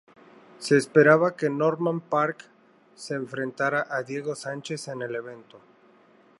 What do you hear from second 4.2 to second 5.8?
Sánchez en el evento.